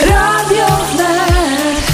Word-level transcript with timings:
Radio 0.00 0.66
Wnet, 0.92 1.84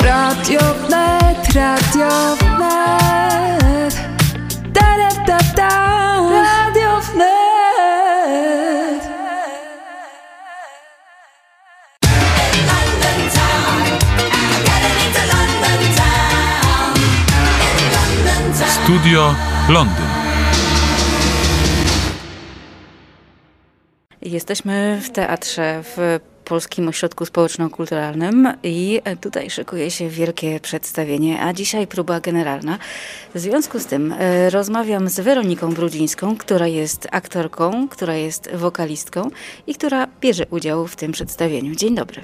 Radio 0.00 0.60
Wnet, 0.88 1.54
Radio 1.54 2.08
Wnet. 2.38 3.94
Da, 4.72 4.96
da, 4.96 5.08
da, 5.26 5.38
da. 5.54 5.70
Radio 6.30 7.00
Wnet. 7.00 7.36
Studio 18.84 19.34
Londyn. 19.68 20.06
Jesteśmy 24.22 25.00
w 25.02 25.10
teatrze 25.10 25.82
w 25.82 26.20
Polskim 26.46 26.88
Ośrodku 26.88 27.26
Społeczno-Kulturalnym 27.26 28.52
i 28.62 29.00
tutaj 29.20 29.50
szykuje 29.50 29.90
się 29.90 30.08
wielkie 30.08 30.60
przedstawienie, 30.60 31.42
a 31.42 31.52
dzisiaj 31.52 31.86
próba 31.86 32.20
generalna. 32.20 32.78
W 33.34 33.38
związku 33.38 33.78
z 33.78 33.86
tym 33.86 34.14
e, 34.18 34.50
rozmawiam 34.50 35.08
z 35.08 35.20
Weroniką 35.20 35.74
Brudzińską, 35.74 36.36
która 36.36 36.66
jest 36.66 37.08
aktorką, 37.12 37.88
która 37.88 38.14
jest 38.14 38.50
wokalistką 38.54 39.30
i 39.66 39.74
która 39.74 40.06
bierze 40.20 40.46
udział 40.50 40.86
w 40.86 40.96
tym 40.96 41.12
przedstawieniu. 41.12 41.74
Dzień 41.74 41.94
dobry. 41.94 42.22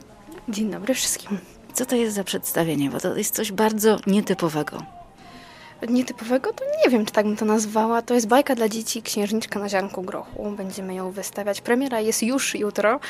Dzień 0.48 0.70
dobry 0.70 0.95
wszystkim. 0.95 1.39
Co 1.73 1.87
to 1.87 1.97
jest 1.97 2.15
za 2.15 2.25
przedstawienie? 2.25 2.91
Bo 2.91 3.01
to 3.01 3.17
jest 3.17 3.34
coś 3.34 3.53
bardzo 3.53 3.98
nietypowego. 4.07 4.83
Nietypowego 5.89 6.53
to 6.53 6.65
nie 6.84 6.91
wiem, 6.91 7.07
czy 7.07 7.12
tak 7.12 7.27
bym 7.27 7.37
to 7.37 7.45
nazwała. 7.45 8.03
To 8.03 8.15
jest 8.15 8.29
bajka 8.29 8.55
dla 8.55 8.69
dzieci 8.69 9.03
Księżniczka 9.03 9.61
na 9.61 9.69
ziarnku 9.69 10.03
grochu. 10.03 10.51
Będziemy 10.57 10.95
ją 10.95 11.11
wystawiać. 11.11 11.61
Premiera 11.61 12.01
jest 12.01 12.23
już 12.23 12.55
jutro, 12.55 13.01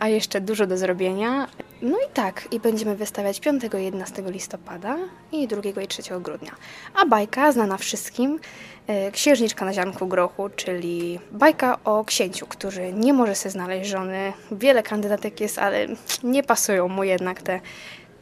a 0.00 0.08
jeszcze 0.08 0.40
dużo 0.40 0.66
do 0.66 0.76
zrobienia. 0.76 1.48
No 1.82 1.98
i 1.98 2.12
tak, 2.14 2.48
i 2.50 2.60
będziemy 2.60 2.96
wystawiać 2.96 3.40
5 3.40 3.64
i 3.64 3.84
11 3.84 4.22
listopada 4.26 4.96
i 5.32 5.48
2 5.48 5.80
i 5.82 5.86
3 5.86 6.02
grudnia. 6.20 6.52
A 6.94 7.06
bajka 7.06 7.52
znana 7.52 7.76
wszystkim, 7.76 8.40
e, 8.86 9.10
Księżniczka 9.10 9.64
na 9.64 9.72
ziarnku 9.72 10.06
grochu, 10.06 10.48
czyli 10.56 11.20
bajka 11.32 11.78
o 11.84 12.04
księciu, 12.04 12.46
który 12.46 12.92
nie 12.92 13.12
może 13.12 13.34
sobie 13.34 13.50
znaleźć 13.50 13.90
żony. 13.90 14.32
Wiele 14.52 14.82
kandydatek 14.82 15.40
jest, 15.40 15.58
ale 15.58 15.86
nie 16.22 16.42
pasują 16.42 16.88
mu 16.88 17.04
jednak 17.04 17.42
te, 17.42 17.60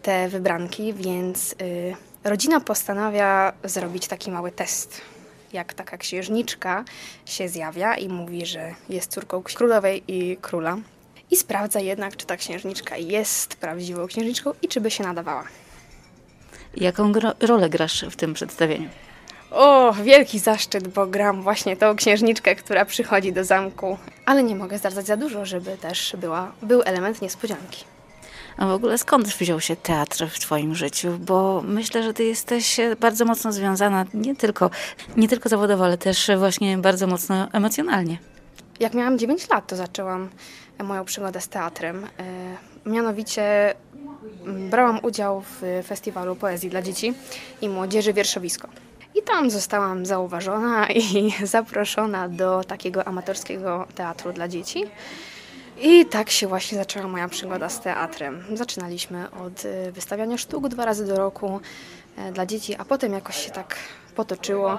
te 0.03 0.29
wybranki, 0.29 0.93
więc... 0.95 1.55
y, 1.63 2.09
Rodzina 2.25 2.61
postanawia 2.61 3.53
zrobić 3.65 4.09
taki 4.09 4.31
mały 4.31 4.51
test. 4.51 5.01
Jak 5.53 5.75
taka 5.75 5.99
księżniczka 5.99 6.85
się 7.25 7.49
zjawia 7.49 7.95
i 7.95 8.09
mówi, 8.09 8.47
że 8.47 8.75
jest 8.89 9.13
córką 9.13 9.43
królowej 9.43 10.03
i 10.09 10.37
króla. 10.37 10.77
I 11.31 11.37
sprawdza 11.37 11.81
jednak, 11.81 12.17
czy 12.17 12.27
ta 12.27 12.37
księżniczka 12.37 12.97
jest 12.97 13.57
prawdziwą 13.57 14.07
księżniczką 14.07 14.53
i 14.63 14.69
czy 14.69 14.81
by 14.81 14.91
się 14.91 15.05
nadawała. 15.05 15.45
Jaką 16.77 17.13
gro- 17.13 17.35
rolę 17.47 17.71
grasz 17.71 18.05
w 18.11 18.17
tym 18.17 18.35
przedstawieniu? 18.35 18.89
O, 19.51 19.93
wielki 19.93 20.39
zaszczyt, 20.39 20.89
bo 20.89 21.07
gram 21.07 21.43
właśnie 21.43 21.77
tą 21.77 21.97
księżniczkę, 21.97 22.57
która 22.57 22.85
przychodzi 22.85 23.33
do 23.33 23.45
zamku. 23.45 23.99
Ale 24.27 24.43
nie 24.43 24.57
mogę 24.57 24.79
zdradzać 24.79 25.07
za 25.07 25.17
dużo, 25.17 25.47
żeby 25.47 25.77
też 25.77 26.17
była, 26.19 26.53
był 26.63 26.83
element 26.83 27.23
niespodzianki. 27.23 27.85
A 28.57 28.67
w 28.67 28.71
ogóle 28.71 28.99
skąd 28.99 29.29
wziął 29.29 29.61
się 29.61 29.77
teatr 29.77 30.27
w 30.27 30.39
Twoim 30.39 30.75
życiu? 30.75 31.19
Bo 31.21 31.63
myślę, 31.65 32.03
że 32.03 32.15
Ty 32.15 32.25
jesteś 32.25 32.77
bardzo 33.01 33.25
mocno 33.25 33.53
związana 33.53 34.07
nie 34.15 34.37
tylko, 34.37 34.71
nie 35.17 35.29
tylko 35.29 35.49
zawodowo, 35.49 35.85
ale 35.85 35.99
też 35.99 36.31
właśnie 36.39 36.79
bardzo 36.79 37.07
mocno 37.07 37.49
emocjonalnie. 37.53 38.19
Jak 38.81 38.95
miałam 38.95 39.19
9 39.19 39.49
lat, 39.49 39.67
to 39.67 39.77
zaczęłam 39.77 40.29
moją 40.85 41.05
przygodę 41.05 41.41
z 41.41 41.49
teatrem. 41.49 42.05
E, 42.05 42.09
Mianowicie 42.87 43.75
m, 44.47 44.71
brałam 44.71 45.01
udział 45.03 45.41
w 45.41 45.83
festiwalu 45.87 46.37
poezji 46.37 46.71
dla 46.71 46.83
dzieci 46.83 47.15
i 47.63 47.69
młodzieży 47.69 48.13
Wierszowisko. 48.13 48.69
I 49.15 49.23
tam 49.23 49.51
zostałam 49.51 50.07
zauważona 50.07 50.87
i 50.91 51.33
zaproszona 51.47 52.29
do 52.29 52.65
takiego 52.65 53.05
amatorskiego 53.09 53.87
teatru 53.95 54.33
dla 54.33 54.49
dzieci. 54.49 54.85
I 55.81 56.07
tak 56.07 56.31
się 56.31 56.47
właśnie 56.47 56.79
zaczęła 56.79 57.09
moja 57.09 57.29
przygoda 57.29 57.69
z 57.69 57.81
teatrem. 57.81 58.45
Zaczynaliśmy 58.55 59.31
od 59.31 59.65
y, 59.65 59.93
wystawiania 59.93 60.39
sztuk 60.39 60.69
dwa 60.69 60.85
razy 60.85 61.07
do 61.07 61.17
roku 61.17 61.61
e, 62.17 62.33
dla 62.33 62.47
dzieci, 62.47 62.75
a 62.75 62.85
potem 62.85 63.13
jakoś 63.13 63.37
się 63.37 63.51
tak 63.51 63.77
potoczyło 64.17 64.79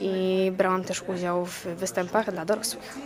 i 0.00 0.52
brałam 0.56 0.84
też 0.84 1.02
udział 1.02 1.46
w 1.46 1.64
występach 1.64 2.32
dla 2.32 2.44
dorosłych. 2.44 2.98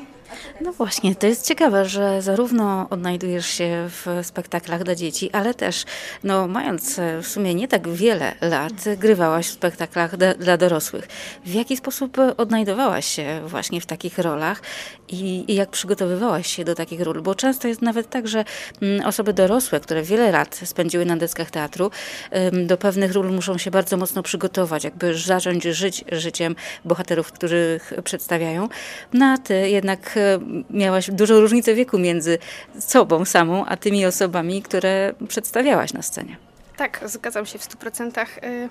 No 0.61 0.73
właśnie, 0.73 1.15
to 1.15 1.27
jest 1.27 1.49
ciekawe, 1.49 1.85
że 1.85 2.23
zarówno 2.23 2.87
odnajdujesz 2.91 3.47
się 3.47 3.89
w 3.89 4.07
spektaklach 4.23 4.85
dla 4.85 4.95
dzieci, 4.95 5.31
ale 5.33 5.55
też, 5.55 5.85
no, 6.25 6.49
mając 6.49 6.99
e, 6.99 7.23
w 7.23 7.29
sumie 7.29 7.55
nie 7.55 7.69
tak 7.69 7.89
wiele 7.89 8.35
lat, 8.41 8.73
grywałaś 8.97 9.47
w 9.47 9.53
spektaklach 9.53 10.17
dla, 10.17 10.57
dorosłych. 10.57 11.09
W 11.45 11.55
jaki 11.55 11.77
sposób 11.77 12.17
odnajdowałaś 12.37 13.07
się 13.07 13.41
właśnie 13.47 13.81
w 13.81 13.87
takich 13.87 14.19
rolach 14.19 14.63
i, 15.09 15.45
i 15.49 15.55
jak 15.55 15.71
przygotowywałaś 15.71 16.47
się 16.47 16.65
do 16.65 16.75
takich 16.75 17.01
ról? 17.01 17.23
Bo 17.23 17.35
często 17.35 17.69
jest 17.69 17.83
nawet 17.83 18.11
tak, 18.11 18.29
że 18.29 18.45
mm, 18.83 19.07
osoby 19.07 19.33
dorosłe, 19.33 19.81
które 19.81 20.03
wiele 20.03 20.31
lat 20.31 20.61
spędziły 20.65 21.05
na 21.05 21.17
deskach 21.17 21.51
teatru, 21.51 21.91
do 22.67 22.77
pewnych 22.77 23.13
ról 23.13 23.33
muszą 23.33 23.59
się 23.59 23.71
bardzo 23.71 23.97
mocno 23.97 24.23
przygotować, 24.23 24.85
jakby 24.85 25.15
zacząć 25.15 25.65
żyć 25.65 26.05
życiem 26.13 26.57
bohaterów, 26.85 27.33
których 27.33 27.93
przedstawiają. 28.05 28.69
No 29.13 29.27
a 29.27 29.39
ty 29.39 29.71
jednak 29.71 30.19
miałaś 30.71 31.11
dużą 31.11 31.41
różnicę 31.41 31.75
wieku 31.75 31.99
między 31.99 32.39
sobą 32.79 33.25
samą, 33.25 33.65
a 33.67 33.77
tymi 33.77 34.07
osobami, 34.07 34.63
które 34.63 35.15
przedstawiałaś 35.29 35.93
na 35.93 36.03
scenie. 36.03 36.37
Tak, 36.77 37.01
zgadzam 37.05 37.47
się 37.47 37.59
w 37.59 37.63
100%. 37.63 38.27
Y, 38.45 38.69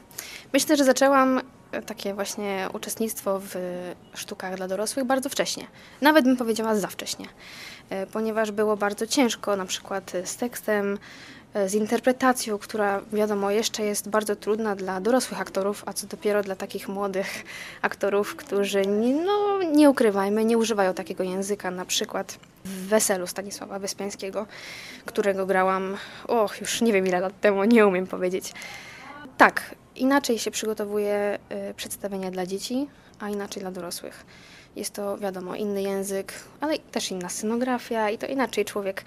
Myślę, 0.54 0.78
że 0.78 0.84
zaczęłam 0.84 1.38
y, 1.38 1.82
takie 1.82 2.14
właśnie 2.14 2.68
uczestnictwo 2.74 3.40
w 3.40 3.56
sztukach 4.14 4.56
dla 4.56 4.68
dorosłych 4.68 5.06
bardzo 5.06 5.30
wcześnie. 5.30 5.68
Nawet 6.02 6.26
bym 6.26 6.38
powiedziała 6.38 6.76
za 6.76 6.88
wcześnie, 6.88 7.26
ponieważ 8.14 8.52
było 8.52 8.78
bardzo 8.78 9.08
ciężko 9.08 9.56
na 9.56 9.66
przykład 9.66 10.12
z 10.26 10.36
tekstem, 10.36 10.98
z 11.68 11.74
interpretacją, 11.74 12.58
która 12.58 13.02
wiadomo 13.14 13.52
jeszcze 13.52 13.84
jest 13.84 14.10
bardzo 14.10 14.36
trudna 14.36 14.76
dla 14.76 15.02
dorosłych 15.02 15.42
aktorów, 15.42 15.84
a 15.86 15.94
co 15.94 16.08
dopiero 16.08 16.44
dla 16.44 16.56
takich 16.56 16.88
młodych 16.88 17.44
aktorów, 17.82 18.36
którzy 18.36 18.82
nie, 18.86 19.14
no, 19.14 19.62
nie 19.64 19.90
ukrywajmy, 19.90 20.46
nie 20.46 20.58
używają 20.58 20.94
takiego 20.94 21.24
języka. 21.24 21.72
Na 21.72 21.86
przykład 21.86 22.40
w 22.66 22.88
Weselu 22.88 23.28
Stanisława 23.28 23.80
Wyspiańskiego, 23.80 24.46
którego 25.06 25.46
grałam, 25.46 25.98
och, 26.28 26.62
już 26.62 26.82
nie 26.82 26.94
wiem 26.94 27.08
ile 27.08 27.20
lat 27.20 27.40
temu, 27.42 27.64
nie 27.64 27.88
umiem 27.88 28.08
powiedzieć. 28.08 28.54
Tak, 29.38 29.76
inaczej 29.96 30.40
się 30.40 30.52
przygotowuje 30.52 31.40
y, 31.70 31.74
przedstawienia 31.74 32.32
dla 32.32 32.46
dzieci, 32.46 32.88
a 33.20 33.30
inaczej 33.30 33.62
dla 33.62 33.72
dorosłych. 33.72 34.26
Jest 34.76 34.94
to, 34.94 35.18
wiadomo, 35.18 35.56
inny 35.56 35.82
język, 35.82 36.34
ale 36.62 36.80
też 36.80 37.12
inna 37.12 37.30
scenografia 37.30 38.10
i 38.10 38.18
to 38.18 38.28
inaczej 38.28 38.66
człowiek, 38.66 39.04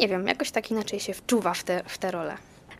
nie 0.00 0.08
wiem, 0.08 0.26
jakoś 0.26 0.50
tak 0.50 0.70
inaczej 0.70 1.00
się 1.00 1.14
wczuwa 1.14 1.54
w 1.54 1.64
te, 1.64 1.82
w 1.86 1.98
te 1.98 2.10
role. 2.10 2.36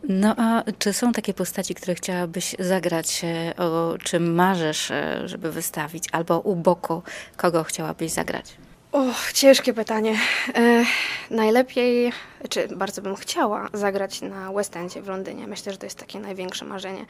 No 0.09 0.35
a 0.37 0.63
czy 0.79 0.93
są 0.93 1.11
takie 1.11 1.33
postaci, 1.33 1.75
które 1.75 1.95
chciałabyś 1.95 2.55
zagrać, 2.59 3.21
e, 3.23 3.55
o 3.57 3.97
czym 4.03 4.35
marzysz, 4.35 4.91
e, 4.91 5.27
żeby 5.27 5.51
wystawić, 5.51 6.03
albo 6.11 6.39
u 6.39 6.55
boku 6.55 7.01
kogo 7.37 7.63
chciałabyś 7.63 8.11
zagrać? 8.11 8.45
Och, 8.93 9.33
ciężkie 9.33 9.73
pytanie. 9.73 10.17
E, 10.55 10.83
najlepiej, 11.29 12.11
czy 12.49 12.67
bardzo 12.67 13.01
bym 13.01 13.15
chciała 13.15 13.69
zagrać 13.73 14.21
na 14.21 14.53
West 14.53 14.75
Endzie 14.75 15.01
w 15.01 15.07
Londynie. 15.07 15.47
Myślę, 15.47 15.71
że 15.71 15.77
to 15.77 15.85
jest 15.85 15.99
takie 15.99 16.19
największe 16.19 16.65
marzenie. 16.65 17.05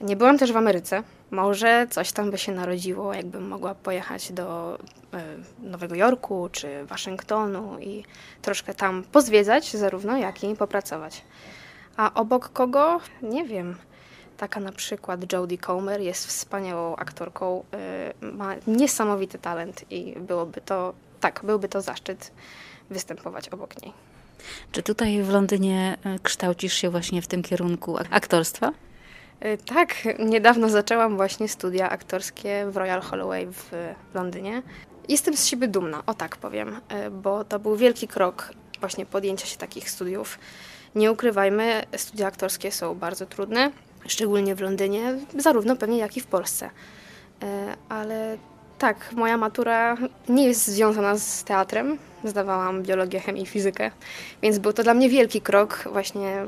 Nie 0.00 0.16
byłam 0.16 0.38
też 0.38 0.52
w 0.52 0.56
Ameryce. 0.56 1.02
Może 1.30 1.86
coś 1.90 2.12
tam 2.12 2.30
by 2.30 2.38
się 2.38 2.52
narodziło, 2.52 3.14
jakbym 3.14 3.48
mogła 3.48 3.74
pojechać 3.74 4.32
do 4.32 4.78
e, 5.14 5.22
Nowego 5.58 5.94
Jorku 5.94 6.48
czy 6.52 6.84
Waszyngtonu 6.84 7.78
i 7.80 8.04
troszkę 8.42 8.74
tam 8.74 9.02
pozwiedzać 9.12 9.76
zarówno, 9.76 10.16
jak 10.16 10.44
i 10.44 10.56
popracować. 10.56 11.22
A 11.96 12.14
obok 12.14 12.48
kogo? 12.48 13.00
Nie 13.22 13.44
wiem. 13.44 13.76
Taka 14.36 14.60
na 14.60 14.72
przykład 14.72 15.32
Jodie 15.32 15.58
Comer 15.58 16.00
jest 16.00 16.26
wspaniałą 16.26 16.96
aktorką, 16.96 17.64
y, 18.22 18.32
ma 18.32 18.54
niesamowity 18.66 19.38
talent 19.38 19.84
i 19.90 20.14
byłoby 20.20 20.60
to, 20.60 20.94
tak, 21.26 21.40
byłby 21.44 21.68
to 21.68 21.80
zaszczyt 21.80 22.32
występować 22.90 23.48
obok 23.48 23.82
niej. 23.82 23.92
Czy 24.72 24.82
tutaj 24.82 25.22
w 25.22 25.28
Londynie 25.28 25.96
e, 26.04 26.18
kształcisz 26.22 26.74
się 26.74 26.90
właśnie 26.90 27.22
w 27.22 27.26
tym 27.26 27.42
kierunku 27.42 27.98
ak- 27.98 28.06
aktorstwa? 28.10 28.72
Y, 29.44 29.58
Tak, 29.74 29.94
niedawno 30.18 30.68
zaczęłam 30.68 31.16
właśnie 31.16 31.48
studia 31.48 31.90
aktorskie 31.90 32.66
w 32.70 32.76
Royal 32.76 33.00
Holloway 33.00 33.46
w 33.46 33.70
Londynie. 34.14 34.62
Jestem 35.08 35.36
z 35.36 35.46
siebie 35.46 35.68
dumna, 35.68 36.02
o 36.06 36.14
tak 36.14 36.36
powiem, 36.36 36.80
bo 37.12 37.44
to 37.44 37.58
był 37.58 37.76
wielki 37.76 38.08
krok 38.08 38.50
właśnie 38.80 39.06
podjęcia 39.06 39.46
się 39.46 39.56
takich 39.56 39.90
studiów. 39.90 40.38
Nie 40.94 41.12
ukrywajmy, 41.12 41.82
studia 41.96 42.26
aktorskie 42.26 42.72
są 42.72 42.94
bardzo 42.94 43.26
trudne, 43.26 43.70
szczególnie 44.06 44.54
w 44.54 44.60
Londynie, 44.60 45.18
zarówno 45.38 45.76
pewnie 45.76 45.98
jak 45.98 46.16
i 46.16 46.20
w 46.20 46.26
Polsce. 46.26 46.70
Ale 47.88 48.38
Tak, 48.78 49.12
moja 49.12 49.36
matura 49.36 49.96
nie 50.28 50.46
jest 50.46 50.66
związana 50.66 51.18
z 51.18 51.44
teatrem. 51.44 51.98
Zdawałam 52.24 52.82
biologię, 52.82 53.20
chemię 53.20 53.42
i 53.42 53.46
fizykę, 53.46 53.90
więc 54.42 54.58
był 54.58 54.72
to 54.72 54.82
dla 54.82 54.94
mnie 54.94 55.08
wielki 55.08 55.40
krok 55.40 55.84
właśnie 55.92 56.46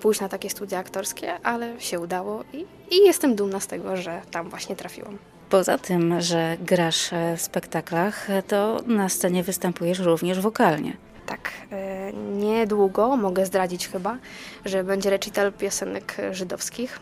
pójść 0.00 0.20
na 0.20 0.28
takie 0.28 0.50
studia 0.50 0.78
aktorskie, 0.78 1.34
ale 1.42 1.80
się 1.80 2.00
udało 2.00 2.44
i, 2.52 2.66
i 2.90 2.96
jestem 3.06 3.34
dumna 3.34 3.60
z 3.60 3.66
tego, 3.66 3.96
że 3.96 4.20
tam 4.30 4.50
właśnie 4.50 4.76
trafiłam. 4.76 5.18
Poza 5.50 5.78
tym, 5.78 6.20
że 6.20 6.56
grasz 6.60 7.10
w 7.36 7.40
spektaklach, 7.40 8.28
to 8.48 8.80
na 8.86 9.08
scenie 9.08 9.42
występujesz 9.42 9.98
również 9.98 10.40
wokalnie. 10.40 10.96
Tak, 11.26 11.50
e, 11.72 12.12
niedługo 12.12 13.16
mogę 13.16 13.46
zdradzić 13.46 13.88
chyba, 13.88 14.18
że 14.64 14.84
będzie 14.84 15.10
recital 15.10 15.52
piosenek 15.52 16.16
żydowskich. 16.32 16.98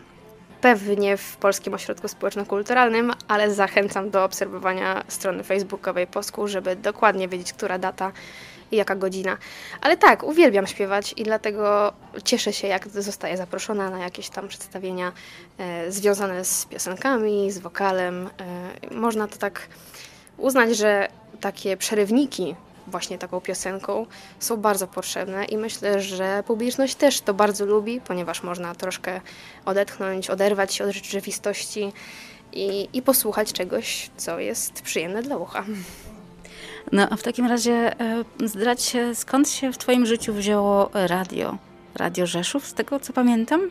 Pewnie 0.63 1.17
w 1.17 1.37
Polskim 1.37 1.73
Ośrodku 1.73 2.07
Społeczno-Kulturalnym, 2.07 3.13
ale 3.27 3.53
zachęcam 3.53 4.09
do 4.09 4.23
obserwowania 4.23 5.03
strony 5.07 5.43
facebookowej 5.43 6.07
Posku, 6.07 6.47
żeby 6.47 6.75
dokładnie 6.75 7.27
wiedzieć, 7.27 7.53
która 7.53 7.77
data 7.77 8.11
i 8.71 8.75
jaka 8.75 8.95
godzina. 8.95 9.37
Ale 9.81 9.97
tak, 9.97 10.23
uwielbiam 10.23 10.67
śpiewać 10.67 11.13
i 11.17 11.23
dlatego 11.23 11.93
cieszę 12.23 12.53
się, 12.53 12.67
jak 12.67 12.87
zostaję 12.87 13.37
zaproszona 13.37 13.89
na 13.89 13.99
jakieś 13.99 14.29
tam 14.29 14.47
przedstawienia 14.47 15.11
e, 15.57 15.91
związane 15.91 16.45
z 16.45 16.65
piosenkami, 16.65 17.51
z 17.51 17.59
wokalem. 17.59 18.29
E, 18.91 18.95
można 18.95 19.27
to 19.27 19.37
tak 19.37 19.67
uznać, 20.37 20.77
że 20.77 21.07
takie 21.41 21.77
przerywniki 21.77 22.55
właśnie 22.87 23.17
taką 23.17 23.41
piosenką 23.41 24.05
są 24.39 24.57
bardzo 24.57 24.87
potrzebne 24.87 25.45
i 25.45 25.57
myślę, 25.57 26.01
że 26.01 26.43
publiczność 26.47 26.95
też 26.95 27.21
to 27.21 27.33
bardzo 27.33 27.65
lubi, 27.65 28.01
ponieważ 28.01 28.43
można 28.43 28.75
troszkę 28.75 29.21
odetchnąć, 29.65 30.29
oderwać 30.29 30.73
się 30.73 30.83
od 30.83 30.91
rzeczywistości 30.91 31.93
i, 32.51 32.89
i 32.93 33.01
posłuchać 33.01 33.53
czegoś, 33.53 34.09
co 34.17 34.39
jest 34.39 34.81
przyjemne 34.81 35.23
dla 35.23 35.37
ucha. 35.37 35.65
No 36.91 37.07
a 37.09 37.15
w 37.15 37.23
takim 37.23 37.45
razie 37.45 37.73
e, 37.73 38.23
zdradź 38.43 38.81
się, 38.81 39.15
skąd 39.15 39.49
się 39.49 39.73
w 39.73 39.77
Twoim 39.77 40.05
życiu 40.05 40.33
wzięło 40.33 40.89
radio? 40.93 41.57
Radio 41.95 42.25
Rzeszów, 42.25 42.67
z 42.67 42.73
tego 42.73 42.99
co 42.99 43.13
pamiętam? 43.13 43.69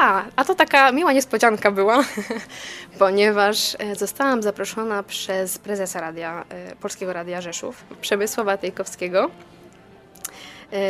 A, 0.00 0.22
a 0.36 0.44
to 0.44 0.54
taka 0.54 0.92
miła 0.92 1.12
niespodzianka 1.12 1.70
była, 1.70 2.04
ponieważ 2.98 3.76
e, 3.78 3.94
zostałam 3.96 4.42
zaproszona 4.42 5.02
przez 5.02 5.58
prezesa 5.58 6.00
radia, 6.00 6.44
e, 6.48 6.76
Polskiego 6.76 7.12
Radia 7.12 7.40
Rzeszów, 7.40 7.84
Przemysława 8.00 8.56
Tejkowskiego, 8.56 9.30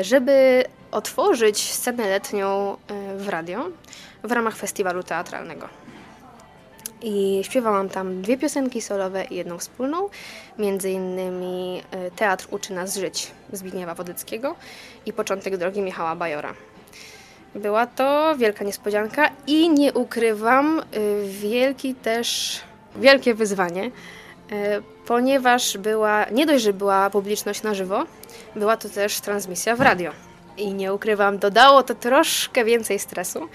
żeby 0.03 0.65
otworzyć 0.91 1.73
scenę 1.73 2.09
letnią 2.09 2.77
w 3.17 3.29
radio 3.29 3.69
w 4.23 4.33
ramach 4.33 4.57
festiwalu 4.57 5.03
teatralnego. 5.03 5.69
I 7.03 7.41
śpiewałam 7.43 7.89
tam 7.89 8.23
dwie 8.23 8.39
piosenki 8.39 8.81
solowe 8.83 9.25
i 9.25 9.35
jedną 9.35 9.59
wspólną, 9.59 10.09
między 10.59 10.91
innymi 10.91 11.83
e, 11.91 12.11
Teatr 12.11 12.47
uczy 12.51 12.73
nas 12.73 12.97
żyć 12.97 13.31
Zbigniewa 13.53 13.95
Wodeckiego 13.95 14.57
i 15.07 15.13
Początek 15.13 15.57
drogi 15.57 15.83
Michała 15.83 16.17
Bajora. 16.17 16.55
Była 17.55 17.87
to 17.87 18.35
wielka 18.37 18.65
niespodzianka 18.65 19.31
i 19.47 19.71
nie 19.71 19.93
ukrywam, 19.93 20.81
e, 20.81 20.83
wielki 21.29 21.95
też, 21.95 22.61
wielkie 22.97 23.35
wyzwanie, 23.35 23.85
e, 24.53 24.81
ponieważ 25.07 25.79
była, 25.79 26.25
nie 26.33 26.47
dość, 26.47 26.65
że 26.65 26.73
była 26.73 27.11
publiczność 27.11 27.63
na 27.63 27.75
żywo, 27.75 28.05
była 28.57 28.77
to 28.77 28.89
też 28.89 29.21
transmisja 29.21 29.77
w 29.77 29.81
radio. 29.81 30.13
I 30.57 30.75
nie 30.75 30.95
ukrywam, 30.95 31.39
dodało 31.39 31.83
to 31.83 31.95
troszkę 31.95 32.65
więcej 32.65 32.99
stresu, 32.99 33.49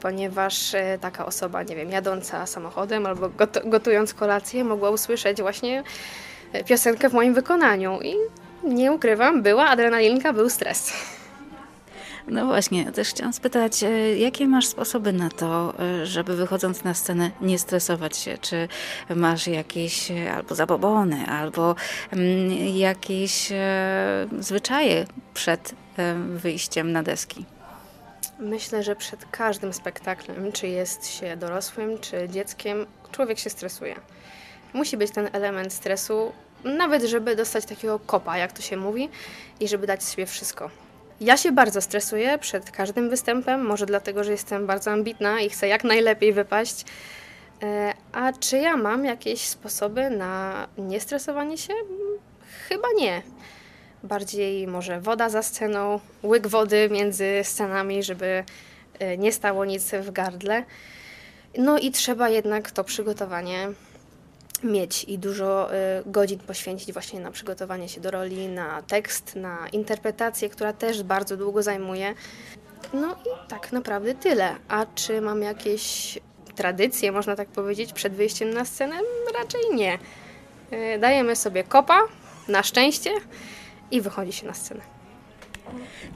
ponieważ 0.00 0.74
e, 0.74 0.98
taka 1.00 1.26
osoba, 1.26 1.62
nie 1.62 1.76
wiem, 1.76 1.90
jadąca 1.90 2.46
samochodem 2.46 3.06
albo 3.06 3.30
gotując 3.64 4.14
kolację 4.14 4.64
mogła 4.64 4.90
usłyszeć 4.90 5.40
właśnie 5.42 5.82
piosenkę 6.66 7.08
w 7.08 7.12
moim 7.12 7.34
wykonaniu 7.34 8.00
i 8.02 8.14
nie 8.64 8.92
ukrywam, 8.92 9.42
była 9.42 9.66
adrenalinka, 9.66 10.32
był 10.32 10.50
stres. 10.50 10.92
No 12.28 12.46
właśnie, 12.46 12.92
też 12.92 13.08
chciałam 13.08 13.32
spytać, 13.32 13.82
e, 13.82 14.18
jakie 14.18 14.48
masz 14.48 14.66
sposoby 14.66 15.12
na 15.12 15.28
to, 15.28 15.74
żeby 16.02 16.36
wychodząc 16.36 16.84
na 16.84 16.94
scenę 16.94 17.30
nie 17.40 17.58
stresować 17.58 18.16
się? 18.16 18.38
Czy 18.38 18.68
masz 19.16 19.46
jakieś 19.46 20.10
albo 20.36 20.54
zabobony, 20.54 21.26
albo 21.26 21.74
mm, 22.12 22.50
jakieś 22.76 23.52
zwyczaje 24.40 25.06
przed 25.34 25.74
wyjściem 26.34 26.92
na 26.92 27.02
deski? 27.02 27.44
Myślę, 28.38 28.82
że 28.82 28.96
przed 28.96 29.24
każdym 29.30 29.72
spektaklem, 29.72 30.52
czy 30.52 30.68
jest 30.68 31.06
się 31.06 31.36
dorosłym, 31.36 31.98
czy 31.98 32.28
dzieckiem, 32.28 32.86
człowiek 33.12 33.38
się 33.38 33.50
stresuje. 33.50 33.96
Musi 34.72 34.96
być 34.96 35.10
ten 35.10 35.28
element 35.32 35.72
stresu, 35.72 36.32
nawet 36.64 37.04
żeby 37.04 37.36
dostać 37.36 37.64
takiego 37.64 37.98
kopa, 37.98 38.38
jak 38.38 38.52
to 38.52 38.62
się 38.62 38.76
mówi, 38.76 39.08
i 39.60 39.68
żeby 39.68 39.86
dać 39.86 40.04
sobie 40.04 40.26
wszystko. 40.26 40.70
Ja 41.20 41.36
się 41.36 41.52
bardzo 41.52 41.80
stresuję 41.80 42.38
przed 42.38 42.70
każdym 42.70 43.10
występem, 43.10 43.66
może 43.66 43.86
dlatego, 43.86 44.24
że 44.24 44.32
jestem 44.32 44.66
bardzo 44.66 44.90
ambitna 44.90 45.40
i 45.40 45.50
chcę 45.50 45.68
jak 45.68 45.84
najlepiej 45.84 46.32
wypaść. 46.32 46.84
E, 47.62 47.94
a 48.12 48.32
czy 48.32 48.58
ja 48.58 48.76
mam 48.76 49.04
jakieś 49.04 49.40
sposoby 49.40 50.10
na 50.10 50.66
niestresowanie 50.78 51.58
się? 51.58 51.74
Chyba 52.68 52.88
nie 52.96 53.22
bardziej 54.02 54.66
może 54.66 55.00
woda 55.00 55.28
za 55.28 55.42
sceną, 55.42 56.00
łyk 56.22 56.46
wody 56.46 56.88
między 56.90 57.40
scenami, 57.42 58.02
żeby 58.02 58.44
e, 58.98 59.18
nie 59.18 59.32
stało 59.32 59.64
nic 59.64 59.90
w 59.92 60.10
gardle. 60.10 60.64
No 61.58 61.78
i 61.78 61.90
trzeba 61.90 62.28
jednak 62.28 62.70
to 62.70 62.84
przygotowanie 62.84 63.68
mieć 64.64 65.04
i 65.04 65.18
dużo 65.18 65.74
e, 65.74 66.02
godzin 66.06 66.38
poświęcić 66.38 66.92
właśnie 66.92 67.20
na 67.20 67.30
przygotowanie 67.30 67.88
się 67.88 68.00
do 68.00 68.10
roli, 68.10 68.48
na 68.48 68.82
tekst, 68.82 69.36
na 69.36 69.68
interpretację, 69.68 70.48
która 70.48 70.72
też 70.72 71.02
bardzo 71.02 71.36
długo 71.36 71.62
zajmuje. 71.62 72.14
No 72.92 73.12
i 73.12 73.48
tak 73.48 73.72
naprawdę 73.72 74.14
tyle. 74.14 74.54
A 74.68 74.86
czy 74.94 75.20
mam 75.20 75.42
jakieś 75.42 76.18
tradycje, 76.54 77.12
można 77.12 77.36
tak 77.36 77.48
powiedzieć, 77.48 77.92
przed 77.92 78.14
wyjściem 78.14 78.50
na 78.50 78.64
scenę? 78.64 78.96
Raczej 79.38 79.60
nie. 79.74 79.98
E, 80.70 80.98
dajemy 80.98 81.36
sobie 81.36 81.64
kopa, 81.64 82.00
na 82.48 82.62
szczęście, 82.62 83.10
i 83.90 84.00
wychodzi 84.00 84.32
się 84.32 84.46
na 84.46 84.54
scenę. 84.54 84.95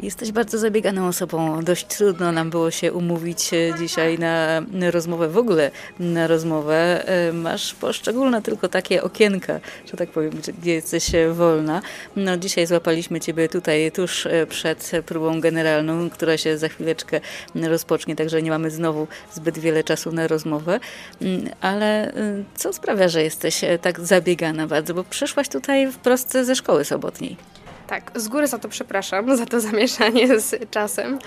Jesteś 0.02 0.32
bardzo 0.32 0.58
zabieganą 0.58 1.08
osobą. 1.08 1.62
Dość 1.62 1.86
trudno 1.86 2.32
nam 2.32 2.50
było 2.50 2.70
się 2.70 2.92
umówić 2.92 3.50
e, 3.54 3.78
dzisiaj 3.78 4.18
na 4.18 4.62
rozmowę, 4.90 5.28
w 5.28 5.36
ogóle 5.36 5.70
na 6.00 6.26
rozmowę. 6.26 7.08
E, 7.08 7.32
masz 7.32 7.74
poszczególne 7.74 8.42
tylko 8.42 8.68
takie 8.68 9.02
okienka, 9.02 9.60
że 9.86 9.96
tak 9.96 10.10
powiem, 10.10 10.32
gdzie 10.60 10.72
jesteś 10.72 11.14
e, 11.14 11.32
wolna. 11.32 11.82
No, 12.16 12.36
dzisiaj 12.36 12.66
złapaliśmy 12.66 13.20
Ciebie 13.20 13.48
tutaj 13.48 13.92
tuż 13.92 14.28
przed 14.48 14.90
próbą 15.06 15.40
generalną, 15.40 16.10
która 16.10 16.36
się 16.36 16.58
za 16.58 16.68
chwileczkę 16.68 17.20
rozpocznie, 17.54 18.16
także 18.16 18.42
nie 18.42 18.50
mamy 18.50 18.70
znowu 18.70 19.06
zbyt 19.32 19.58
wiele 19.58 19.84
czasu 19.84 20.12
na 20.12 20.28
rozmowę. 20.28 20.80
Mm, 21.22 21.48
ale 21.60 22.12
co 22.54 22.72
sprawia, 22.72 23.08
że 23.08 23.22
jesteś 23.22 23.60
tak 23.82 24.00
zabiegana 24.00 24.66
bardzo? 24.66 24.94
Bo 24.94 25.04
przyszłaś 25.04 25.48
tutaj 25.48 25.92
wprost 25.92 26.32
ze 26.32 26.56
szkoły 26.56 26.84
sobotniej. 26.84 27.59
Tak, 27.90 28.10
z 28.14 28.28
góry 28.28 28.46
za 28.46 28.58
to 28.58 28.68
przepraszam, 28.68 29.36
za 29.36 29.46
to 29.46 29.60
zamieszanie 29.60 30.40
z 30.40 30.70
czasem. 30.70 31.18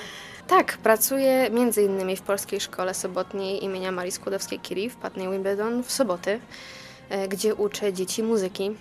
Tak, 0.48 0.77
pracuję 0.77 1.50
innymi 1.86 2.15
w 2.15 2.22
Polskiej 2.22 2.60
Szkole 2.60 2.93
Sobotniej 2.93 3.63
imienia 3.63 3.91
Marii 3.91 4.12
Skłodowskiej-Curie 4.12 4.89
w 4.89 4.96
Patnej 4.96 5.29
Wimbledon 5.29 5.84
w 5.84 5.91
soboty, 5.91 6.39
e, 7.10 7.27
gdzie 7.27 7.55
uczę 7.55 7.93
dzieci 7.93 8.24
muzyki. 8.24 8.72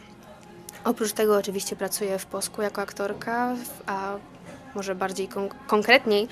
Oprócz 0.84 1.12
tego 1.12 1.36
oczywiście 1.36 1.76
pracuję 1.76 2.18
w 2.18 2.26
Posku 2.26 2.62
jako 2.62 2.82
aktorka, 2.82 3.56
a 3.86 4.16
może 4.74 4.94
bardziej 4.94 5.28
kon 5.28 5.48
konkretniej 5.66 6.28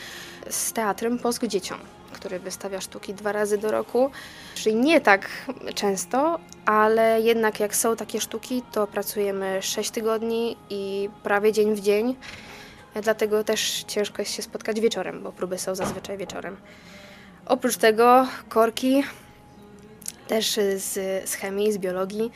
z 0.51 0.73
teatrem 0.73 1.19
Posk 1.19 1.47
Dzieciom 1.47 1.79
który 2.13 2.39
wystawia 2.39 2.81
sztuki 2.81 3.15
dwa 3.15 3.33
razy 3.33 3.59
do 3.59 3.71
roku, 3.71 4.11
czyli 4.55 4.77
nie 4.77 5.01
tak 5.01 5.29
często, 5.75 6.39
ale 6.65 7.21
jednak 7.21 7.61
jak 7.61 7.77
są 7.77 7.97
takie 7.97 8.21
sztuki, 8.21 8.63
to 8.73 8.87
pracujemy 8.87 9.63
6 9.63 9.91
tygodni 9.91 10.57
i 10.71 11.09
prawie 11.23 11.53
dzień 11.53 11.75
w 11.75 11.81
dzień. 11.81 12.17
Dlatego 13.03 13.45
też 13.45 13.85
ciężko 13.87 14.23
jest 14.23 14.35
się 14.35 14.43
spotkać 14.43 14.81
wieczorem, 14.81 15.23
bo 15.23 15.33
próby 15.33 15.59
są 15.59 15.75
zazwyczaj 15.75 16.19
wieczorem. 16.19 16.57
Oprócz 17.47 17.77
tego 17.77 18.27
korki 18.49 19.03
też 20.29 20.59
z, 20.77 20.93
z 21.31 21.35
chemii, 21.35 21.73
z 21.73 21.79
biologii. 21.79 22.33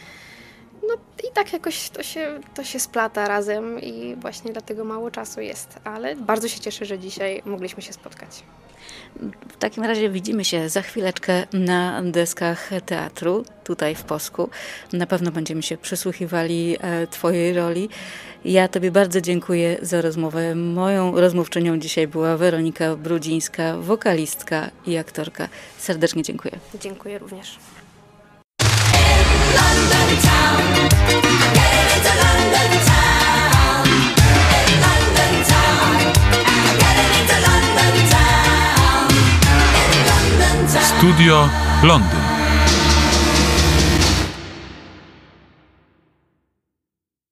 No 0.89 0.95
i 1.29 1.33
tak 1.35 1.53
jakoś 1.53 1.91
to 1.91 2.03
się, 2.03 2.41
to 2.55 2.65
się 2.65 2.81
splata 2.81 3.29
razem 3.29 3.81
i 3.81 4.17
właśnie 4.17 4.53
dlatego 4.53 4.85
mało 4.85 5.11
czasu 5.11 5.41
jest, 5.41 5.79
ale 5.85 6.17
bardzo 6.17 6.49
się 6.49 6.61
cieszę, 6.61 6.85
że 6.85 6.99
dzisiaj 6.99 7.43
mogliśmy 7.45 7.83
się 7.83 7.93
spotkać. 7.93 8.43
W 9.49 9.57
takim 9.59 9.85
razie 9.85 10.11
widzimy 10.11 10.45
się 10.45 10.69
za 10.69 10.83
chwileczkę 10.83 11.47
na 11.53 12.03
deskach 12.03 12.71
teatru, 12.87 13.45
tutaj 13.65 13.95
w 13.95 14.03
Posku. 14.03 14.51
Na 14.93 15.07
pewno 15.07 15.31
będziemy 15.31 15.63
się 15.63 15.77
przysłuchiwali 15.77 16.77
e, 16.81 17.07
Twojej 17.07 17.55
roli. 17.55 17.89
Ja 18.45 18.69
Tobie 18.69 18.91
bardzo 18.91 19.21
dziękuję 19.21 19.79
za 19.83 20.01
rozmowę. 20.01 20.55
Moją 20.55 21.21
rozmówczynią 21.21 21.79
dzisiaj 21.79 22.09
była 22.09 22.37
Weronika 22.37 22.97
Brudzińska, 22.97 23.77
wokalistka 23.77 24.71
i 24.87 24.97
aktorka. 24.97 25.49
Serdecznie 25.79 26.23
dziękuję. 26.23 26.59
Dziękuję 26.81 27.19
również. 27.19 27.59
Studio 41.05 41.51
Londyn. 41.83 42.24